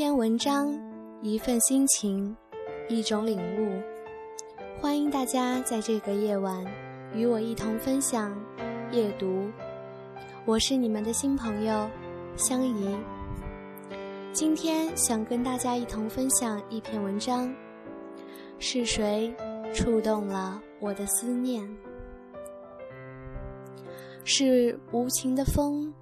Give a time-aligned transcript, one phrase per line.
[0.00, 0.72] 篇文章，
[1.20, 2.34] 一份心情，
[2.88, 3.70] 一种领悟。
[4.80, 6.64] 欢迎大家在这个夜晚
[7.12, 8.34] 与我一同分享
[8.92, 9.50] 夜读。
[10.46, 11.86] 我是你们的新朋友
[12.34, 12.96] 香怡。
[14.32, 17.54] 今天想跟大家一同分享一篇文章。
[18.58, 19.30] 是谁
[19.74, 21.68] 触动了我的思念？
[24.24, 25.92] 是无情的风，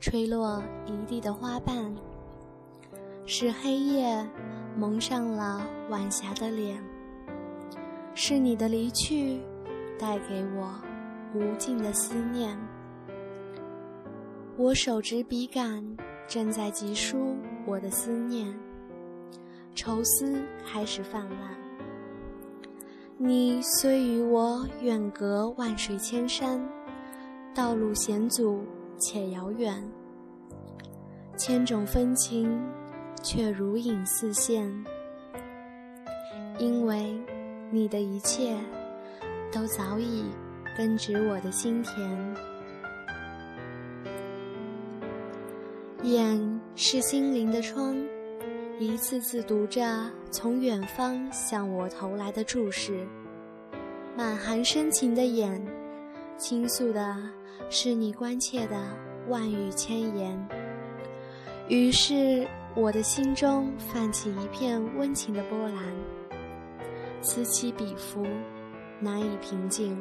[0.00, 1.94] 吹落一地的花瓣。
[3.26, 4.26] 是黑夜
[4.76, 6.82] 蒙上了晚霞的脸。
[8.14, 9.40] 是你的离去，
[9.98, 10.74] 带给我
[11.34, 12.56] 无尽的思念。
[14.56, 15.96] 我手执笔杆，
[16.28, 17.34] 正在记述
[17.66, 18.54] 我的思念。
[19.74, 21.56] 愁思开始泛滥。
[23.16, 26.60] 你虽与我远隔万水千山，
[27.54, 28.62] 道路险阻
[28.98, 29.82] 且遥远，
[31.36, 32.60] 千种风情
[33.24, 34.70] 却如影似现。
[36.58, 37.18] 因为
[37.72, 38.56] 你的一切
[39.50, 40.26] 都早已
[40.76, 42.36] 根植我的心田。
[46.04, 47.96] 眼是心灵的窗，
[48.78, 49.82] 一次次读着
[50.30, 53.04] 从远方向我投来的注视，
[54.16, 55.60] 满含深情的眼，
[56.36, 57.16] 倾诉的
[57.70, 58.76] 是你关切的
[59.28, 60.48] 万语千言。
[61.68, 65.84] 于是我的心中泛起一片温情的波澜，
[67.22, 68.26] 此起彼伏，
[68.98, 69.96] 难以平静。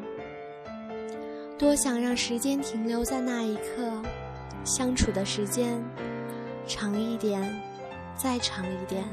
[1.57, 3.91] 多想让时间停留在那一刻。
[4.65, 5.83] 相处的时间
[6.65, 7.61] 长一点，
[8.15, 9.03] 再长一点。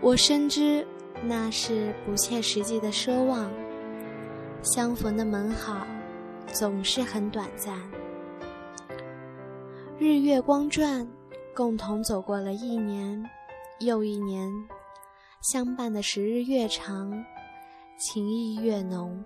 [0.00, 0.86] 我深知
[1.22, 3.50] 那是不切实际的奢望。
[4.62, 5.86] 相逢的门好，
[6.46, 7.78] 总是很短暂。
[9.98, 11.06] 日月光转，
[11.54, 13.22] 共同走过了一年
[13.80, 14.50] 又一年，
[15.52, 17.12] 相伴的时日越长，
[17.98, 19.22] 情谊越浓。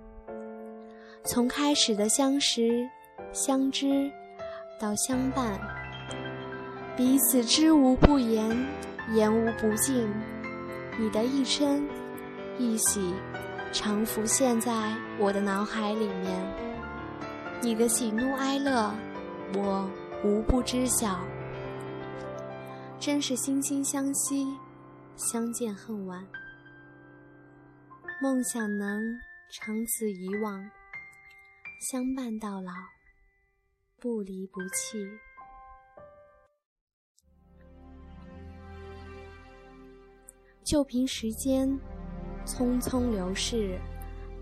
[1.24, 2.88] 从开始的相识、
[3.32, 4.10] 相知。
[4.80, 5.58] 到相伴，
[6.96, 8.66] 彼此知无不言，
[9.14, 10.12] 言无不尽。
[10.98, 11.80] 你的一嗔
[12.58, 13.14] 一喜，
[13.72, 16.54] 常浮现在我的脑海里面。
[17.62, 18.92] 你的喜怒哀乐，
[19.54, 19.88] 我
[20.24, 21.20] 无不知晓。
[23.04, 24.46] 真是惺惺相惜，
[25.14, 26.26] 相见恨晚。
[28.22, 28.98] 梦想能
[29.52, 30.70] 长此以往，
[31.82, 32.72] 相伴到老。
[34.00, 35.06] 不离不弃。
[40.62, 41.68] 就凭时间
[42.46, 43.78] 匆匆流逝，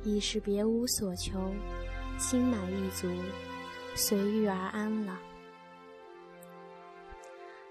[0.05, 1.53] 已是别无所求，
[2.17, 3.09] 心满意足，
[3.97, 5.19] 随遇而安了。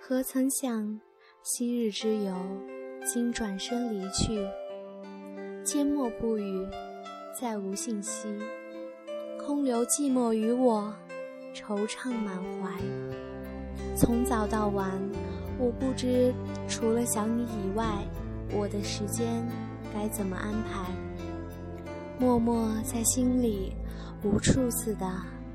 [0.04, 1.00] 何曾想，
[1.44, 2.36] 昔日之友，
[3.06, 4.44] 今转身离去，
[5.64, 6.68] 缄默不语，
[7.40, 8.28] 再无信息，
[9.40, 10.92] 空留寂寞于我。
[11.54, 12.82] 惆怅满怀，
[13.96, 14.90] 从早到晚，
[15.60, 16.34] 我不知
[16.68, 17.86] 除了想你以外，
[18.52, 19.46] 我的时间
[19.94, 20.90] 该怎么安排。
[22.18, 23.74] 默默在心里
[24.24, 25.08] 无数次的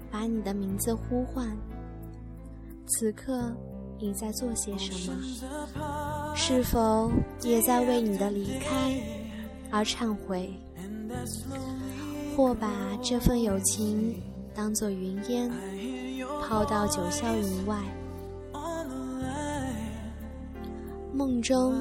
[0.09, 1.51] 把你的名字呼唤。
[2.87, 3.53] 此刻
[3.99, 6.35] 你在做些什么？
[6.35, 7.11] 是否
[7.43, 9.01] 也在为你的离开
[9.71, 10.53] 而忏悔？
[12.37, 12.69] 或把
[13.03, 14.23] 这份友情？
[14.55, 15.51] 当作云烟，
[16.43, 17.79] 抛到九霄云外。
[21.13, 21.75] 梦中，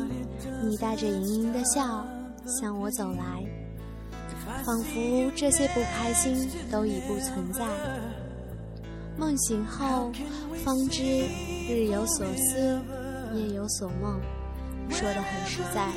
[0.64, 2.06] 你带着盈盈的笑
[2.46, 3.46] 向我走来，
[4.64, 7.66] 仿佛这些不开心都已不存在。
[9.18, 10.12] 梦醒后，
[10.64, 11.02] 方知
[11.70, 12.80] 日有所思，
[13.34, 14.20] 夜有所梦，
[14.90, 15.90] 说得很实在。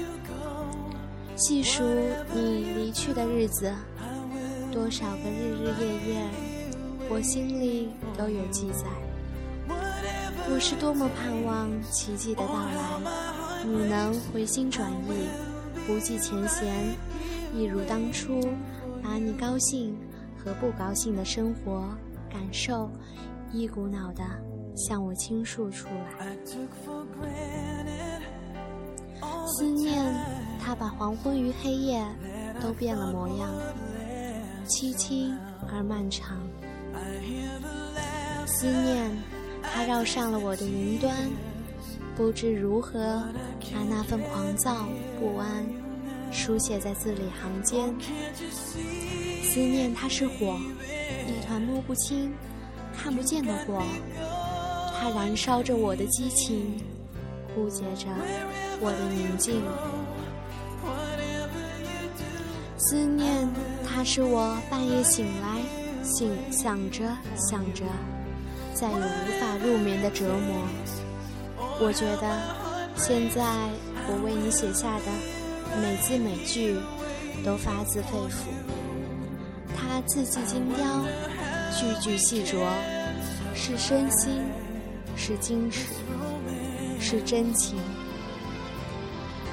[1.37, 1.83] 细数
[2.33, 3.75] 你离去的日子，
[4.73, 6.23] 多少个日日夜夜。
[7.11, 8.85] 我心里都有记载。
[10.50, 15.29] 我是多么盼望奇迹的到来，你能回心转意，
[15.87, 16.73] 不计前嫌，
[17.53, 18.41] 一如当初，
[19.03, 19.97] 把你高兴
[20.37, 21.88] 和不高兴的生活
[22.29, 22.91] 感受，
[23.53, 24.23] 一股脑的
[24.77, 26.37] 向我倾诉出来。
[29.57, 30.05] 思念，
[30.61, 32.05] 它把黄昏与黑夜
[32.61, 33.51] 都变了模样，
[34.67, 35.37] 凄清
[35.73, 36.37] 而漫长。
[38.47, 39.11] 思念，
[39.63, 41.15] 它绕上了我的云端，
[42.15, 43.23] 不知如何
[43.73, 44.87] 把那份狂躁
[45.19, 45.67] 不安
[46.31, 47.95] 书写在字里行间。
[49.43, 50.59] 思念，它是火，
[51.27, 52.33] 一团摸不清、
[52.97, 53.83] 看不见的火，
[54.99, 56.81] 它燃烧着我的激情，
[57.55, 58.07] 枯竭着
[58.81, 59.63] 我的宁静。
[62.77, 63.49] 思念，
[63.85, 65.61] 它是我半夜醒来，
[66.05, 67.05] 醒想着
[67.37, 67.85] 想着，
[68.75, 70.63] 再也无法入眠的折磨。
[71.81, 73.43] 我觉得，现在
[74.09, 75.05] 我为你写下的
[75.81, 76.76] 每字每句，
[77.44, 78.49] 都发自肺腑。
[79.76, 81.05] 它字迹精雕，
[81.73, 82.67] 句句细琢，
[83.55, 84.43] 是身心，
[85.17, 85.87] 是矜持，
[87.00, 87.79] 是真情。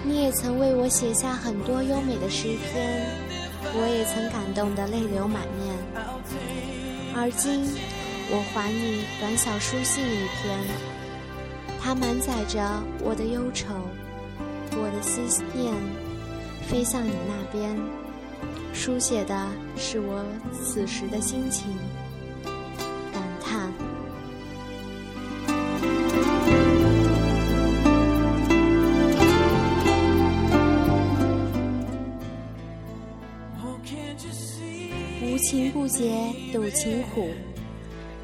[0.04, 3.06] 你也曾为我写下很多优美的诗篇，
[3.74, 5.76] 我也曾感动得泪流满面。
[7.16, 7.64] 而今，
[8.30, 10.60] 我还你短小书信一篇，
[11.82, 12.62] 它满载着
[13.04, 13.68] 我的忧愁，
[14.72, 15.22] 我的思
[15.54, 15.74] 念，
[16.68, 17.76] 飞向你那边，
[18.74, 19.48] 书写的
[19.78, 20.26] 是我
[20.64, 21.68] 此时的心情。
[23.14, 23.72] 感叹：
[35.22, 37.30] 无情不竭，斗情苦，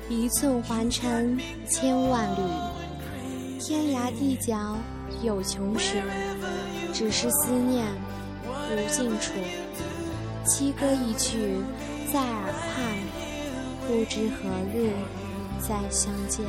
[0.09, 1.39] 一寸还成
[1.69, 2.41] 千万缕。
[3.59, 4.75] 天涯地角
[5.21, 6.01] 有穷时，
[6.91, 7.85] 只是思念
[8.75, 9.33] 无尽处。
[10.45, 11.57] 七歌一曲
[12.11, 12.97] 在耳畔，
[13.87, 14.91] 不知何日
[15.59, 16.45] 再相见。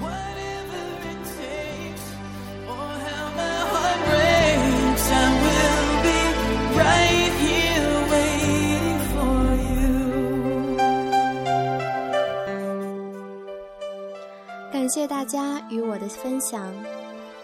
[14.73, 16.73] 感谢大家与我的分享，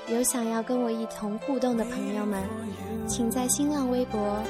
[0.08, 2.42] 有想要跟我一同互动的朋友们，
[3.06, 4.42] 请在新浪微博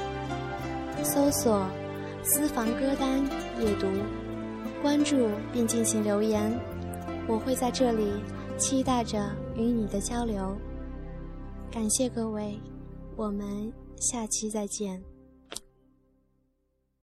[1.03, 1.65] 搜索
[2.23, 3.23] “私房歌单
[3.59, 3.87] 阅读”，
[4.81, 6.51] 关注并进行留言，
[7.27, 8.11] 我会在这里
[8.57, 9.19] 期待着
[9.55, 10.55] 与你的交流。
[11.71, 12.59] 感谢各位，
[13.15, 15.08] 我们下期再见。